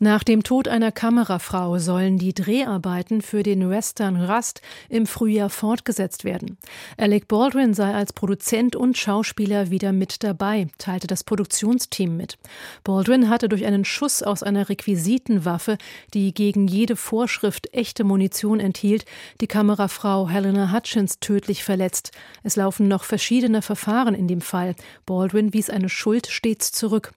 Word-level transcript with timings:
nach 0.00 0.22
dem 0.22 0.44
Tod 0.44 0.68
einer 0.68 0.92
Kamerafrau 0.92 1.78
sollen 1.78 2.18
die 2.18 2.32
Dreharbeiten 2.32 3.20
für 3.20 3.42
den 3.42 3.68
Western 3.68 4.16
Rust 4.16 4.60
im 4.88 5.06
Frühjahr 5.06 5.50
fortgesetzt 5.50 6.22
werden. 6.22 6.56
Alec 6.96 7.26
Baldwin 7.26 7.74
sei 7.74 7.92
als 7.92 8.12
Produzent 8.12 8.76
und 8.76 8.96
Schauspieler 8.96 9.70
wieder 9.70 9.92
mit 9.92 10.22
dabei, 10.22 10.68
teilte 10.78 11.08
das 11.08 11.24
Produktionsteam 11.24 12.16
mit. 12.16 12.38
Baldwin 12.84 13.28
hatte 13.28 13.48
durch 13.48 13.64
einen 13.66 13.84
Schuss 13.84 14.22
aus 14.22 14.44
einer 14.44 14.68
Requisitenwaffe, 14.68 15.78
die 16.14 16.32
gegen 16.32 16.68
jede 16.68 16.94
Vorschrift 16.94 17.74
echte 17.74 18.04
Munition 18.04 18.60
enthielt, 18.60 19.04
die 19.40 19.48
Kamerafrau 19.48 20.28
Helena 20.28 20.72
Hutchins 20.72 21.18
tödlich 21.18 21.64
verletzt. 21.64 22.12
Es 22.44 22.54
laufen 22.54 22.86
noch 22.86 23.02
verschiedene 23.02 23.62
Verfahren 23.62 24.14
in 24.14 24.28
dem 24.28 24.42
Fall. 24.42 24.76
Baldwin 25.06 25.52
wies 25.52 25.70
eine 25.70 25.88
Schuld 25.88 26.28
stets 26.28 26.70
zurück. 26.70 27.12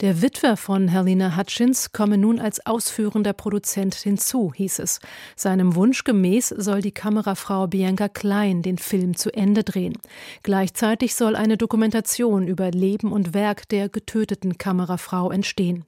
Der 0.00 0.22
Witwer 0.22 0.56
von 0.56 0.88
Helena 0.88 1.36
Hutchins 1.36 1.92
komme 1.92 2.18
nun 2.18 2.38
als 2.38 2.64
ausführender 2.66 3.32
Produzent 3.32 3.94
hinzu, 3.94 4.52
hieß 4.54 4.78
es. 4.80 5.00
Seinem 5.36 5.74
Wunsch 5.74 6.04
gemäß 6.04 6.48
soll 6.48 6.82
die 6.82 6.92
Kamerafrau 6.92 7.66
Bianca 7.66 8.08
Klein 8.08 8.62
den 8.62 8.78
Film 8.78 9.16
zu 9.16 9.32
Ende 9.32 9.64
drehen. 9.64 9.98
Gleichzeitig 10.42 11.14
soll 11.14 11.36
eine 11.36 11.56
Dokumentation 11.56 12.46
über 12.46 12.70
Leben 12.70 13.12
und 13.12 13.34
Werk 13.34 13.68
der 13.68 13.88
getöteten 13.88 14.58
Kamerafrau 14.58 15.30
entstehen. 15.30 15.84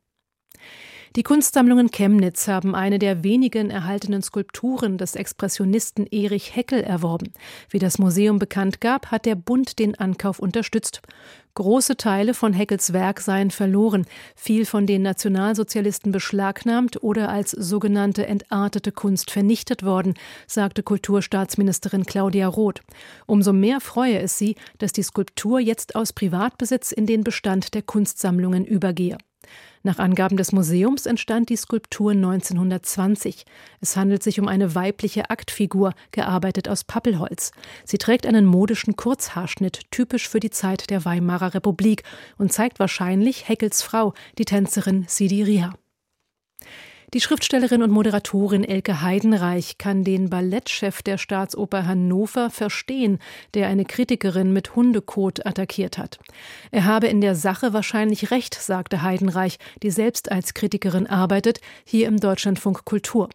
Die 1.17 1.25
Kunstsammlungen 1.25 1.91
Chemnitz 1.91 2.47
haben 2.47 2.77
eine 2.77 3.01
der 3.01 3.25
wenigen 3.25 3.69
erhaltenen 3.69 4.23
Skulpturen 4.23 4.97
des 4.97 5.17
Expressionisten 5.17 6.07
Erich 6.07 6.55
Heckel 6.55 6.85
erworben. 6.85 7.33
Wie 7.69 7.81
das 7.81 7.99
Museum 7.99 8.39
bekannt 8.39 8.81
gab, 8.81 9.07
hat 9.07 9.27
der 9.27 9.35
Bund 9.35 9.81
den 9.81 9.97
Ankauf 9.97 10.39
unterstützt. 10.39 11.03
Große 11.55 11.97
Teile 11.97 12.33
von 12.33 12.53
Heckels 12.53 12.93
Werk 12.93 13.21
seien 13.21 13.51
verloren, 13.51 14.07
viel 14.37 14.65
von 14.65 14.87
den 14.87 15.03
Nationalsozialisten 15.03 16.13
beschlagnahmt 16.13 17.03
oder 17.03 17.29
als 17.29 17.51
sogenannte 17.51 18.29
entartete 18.29 18.93
Kunst 18.93 19.33
vernichtet 19.33 19.83
worden, 19.83 20.15
sagte 20.47 20.85
Kulturstaatsministerin 20.85 22.05
Claudia 22.05 22.47
Roth. 22.47 22.83
Umso 23.27 23.53
mehr 23.53 23.81
freue 23.81 24.21
es 24.21 24.39
sie, 24.39 24.55
dass 24.79 24.93
die 24.93 25.03
Skulptur 25.03 25.59
jetzt 25.59 25.97
aus 25.97 26.13
Privatbesitz 26.13 26.93
in 26.93 27.07
den 27.07 27.25
Bestand 27.25 27.75
der 27.75 27.83
Kunstsammlungen 27.83 28.65
übergehe. 28.65 29.19
Nach 29.83 29.99
Angaben 29.99 30.37
des 30.37 30.53
Museums 30.53 31.07
entstand 31.07 31.49
die 31.49 31.57
Skulptur 31.57 32.13
1920. 32.13 33.47
Es 33.81 33.97
handelt 33.97 34.23
sich 34.23 34.39
um 34.39 34.47
eine 34.47 34.75
weibliche 34.75 35.31
Aktfigur, 35.31 35.95
gearbeitet 36.13 36.69
aus 36.69 36.85
Pappelholz. 36.85 37.53
Sie 37.85 37.99
trägt 37.99 38.27
einen 38.27 38.45
modischen 38.45 38.97
Kurzhaarschnitt, 38.97 39.91
typisch 39.91 40.29
für 40.29 40.41
die 40.41 40.51
Zeit 40.51 40.91
der 40.91 41.05
Weimarer 41.05 41.55
Republik, 41.55 42.03
und 42.37 42.53
zeigt 42.53 42.79
wahrscheinlich 42.79 43.49
Heckels 43.49 43.83
Frau, 43.83 44.13
die 44.39 44.45
Tänzerin 44.45 45.05
Sidi 45.09 45.43
Ria. 45.43 45.75
Die 47.13 47.21
Schriftstellerin 47.21 47.83
und 47.83 47.91
Moderatorin 47.91 48.63
Elke 48.63 49.03
Heidenreich 49.03 49.79
kann 49.79 50.05
den 50.05 50.31
Ballettchef 50.31 51.03
der 51.03 51.19
Staatsoper 51.19 51.85
Hannover 51.85 52.51
verstehen, 52.51 53.19
der 53.55 53.67
eine 53.67 53.85
Kritikerin 53.85 54.53
mit 54.53 54.77
Hundekot 54.77 55.45
attackiert 55.45 55.99
hat. 55.99 56.21
Er 56.71 56.85
habe 56.85 57.09
in 57.09 57.21
der 57.21 57.35
Sache 57.35 57.73
wahrscheinlich 57.73 58.31
recht, 58.31 58.55
sagte 58.55 59.03
Heidenreich, 59.03 59.59
die 59.83 59.91
selbst 59.91 60.31
als 60.31 60.55
Kritikerin 60.55 61.09
arbeitet, 61.09 61.61
hier 61.85 62.07
im 62.07 62.21
Deutschlandfunk 62.21 62.85
Kultur. 62.85 63.29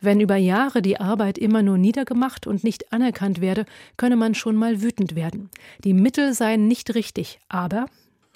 Wenn 0.00 0.18
über 0.18 0.34
Jahre 0.34 0.82
die 0.82 0.98
Arbeit 0.98 1.38
immer 1.38 1.62
nur 1.62 1.78
niedergemacht 1.78 2.48
und 2.48 2.64
nicht 2.64 2.92
anerkannt 2.92 3.40
werde, 3.40 3.64
könne 3.96 4.16
man 4.16 4.34
schon 4.34 4.56
mal 4.56 4.82
wütend 4.82 5.14
werden. 5.14 5.50
Die 5.84 5.94
Mittel 5.94 6.34
seien 6.34 6.66
nicht 6.66 6.96
richtig, 6.96 7.38
aber 7.48 7.86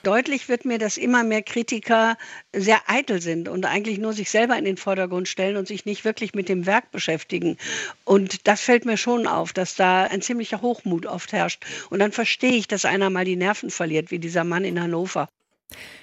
Deutlich 0.05 0.49
wird 0.51 0.67
mir, 0.67 0.79
dass 0.79 0.99
immer 0.99 1.25
mehr 1.25 1.43
Kritiker 1.43 2.17
sehr 2.55 2.81
eitel 2.87 3.23
sind 3.23 3.49
und 3.49 3.65
eigentlich 3.65 3.99
nur 3.99 4.13
sich 4.13 4.31
selber 4.31 4.57
in 4.57 4.67
den 4.67 4.77
Vordergrund 4.77 5.29
stellen 5.29 5.57
und 5.57 5.67
sich 5.67 5.87
nicht 5.87 6.05
wirklich 6.05 6.35
mit 6.35 6.49
dem 6.49 6.67
Werk 6.67 6.91
beschäftigen. 6.91 7.57
Und 8.05 8.47
das 8.47 8.61
fällt 8.61 8.85
mir 8.85 8.99
schon 8.99 9.27
auf, 9.27 9.55
dass 9.55 9.77
da 9.77 10.05
ein 10.05 10.21
ziemlicher 10.21 10.61
Hochmut 10.61 11.07
oft 11.07 11.33
herrscht. 11.33 11.65
Und 11.89 12.01
dann 12.01 12.13
verstehe 12.13 12.53
ich, 12.53 12.69
dass 12.69 12.85
einer 12.85 13.09
mal 13.09 13.25
die 13.25 13.37
Nerven 13.37 13.71
verliert, 13.71 14.11
wie 14.11 14.19
dieser 14.19 14.45
Mann 14.45 14.65
in 14.65 14.81
Hannover. 14.81 15.27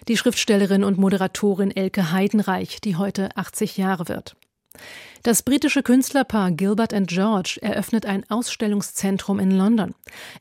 Die 0.07 0.17
Schriftstellerin 0.17 0.83
und 0.83 0.97
Moderatorin 0.97 1.69
Elke 1.69 2.11
Heidenreich, 2.11 2.81
die 2.81 2.95
heute 2.95 3.29
80 3.37 3.77
Jahre 3.77 4.09
wird. 4.09 4.35
Das 5.23 5.43
britische 5.43 5.83
Künstlerpaar 5.83 6.51
Gilbert 6.51 6.95
and 6.95 7.07
George 7.07 7.59
eröffnet 7.61 8.07
ein 8.07 8.27
Ausstellungszentrum 8.31 9.39
in 9.39 9.51
London. 9.51 9.93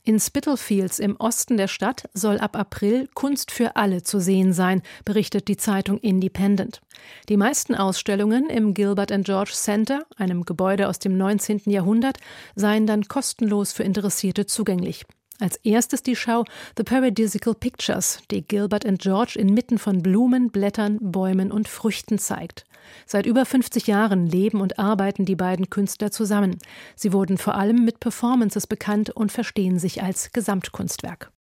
In 0.03 0.19
Spitalfields 0.19 0.97
im 0.97 1.17
Osten 1.17 1.57
der 1.57 1.67
Stadt 1.67 2.09
soll 2.15 2.39
ab 2.39 2.55
April 2.55 3.07
Kunst 3.13 3.51
für 3.51 3.75
alle 3.75 4.01
zu 4.01 4.19
sehen 4.19 4.53
sein, 4.53 4.81
berichtet 5.05 5.47
die 5.47 5.57
Zeitung 5.57 5.99
Independent. 5.99 6.81
Die 7.29 7.37
meisten 7.37 7.75
Ausstellungen 7.75 8.49
im 8.49 8.73
Gilbert 8.73 9.11
and 9.11 9.25
George 9.25 9.51
Center, 9.53 10.03
einem 10.17 10.45
Gebäude 10.45 10.89
aus 10.89 10.97
dem 10.97 11.15
19. 11.15 11.61
Jahrhundert, 11.65 12.17
seien 12.55 12.87
dann 12.87 13.07
kostenlos 13.07 13.73
für 13.73 13.83
Interessierte 13.83 14.47
zugänglich. 14.47 15.05
Als 15.41 15.55
erstes 15.63 16.03
die 16.03 16.15
Schau 16.15 16.45
The 16.77 16.83
Paradisical 16.83 17.55
Pictures, 17.55 18.19
die 18.29 18.43
Gilbert 18.47 18.85
and 18.85 19.01
George 19.01 19.39
inmitten 19.39 19.79
von 19.79 20.03
Blumen, 20.03 20.51
Blättern, 20.51 20.99
Bäumen 21.01 21.51
und 21.51 21.67
Früchten 21.67 22.19
zeigt. 22.19 22.63
Seit 23.07 23.25
über 23.25 23.43
50 23.43 23.87
Jahren 23.87 24.27
leben 24.27 24.61
und 24.61 24.77
arbeiten 24.77 25.25
die 25.25 25.35
beiden 25.35 25.71
Künstler 25.71 26.11
zusammen. 26.11 26.59
Sie 26.95 27.11
wurden 27.11 27.39
vor 27.39 27.55
allem 27.55 27.83
mit 27.83 27.99
Performances 27.99 28.67
bekannt 28.67 29.09
und 29.09 29.31
verstehen 29.31 29.79
sich 29.79 30.03
als 30.03 30.31
Gesamtkunstwerk. 30.31 31.31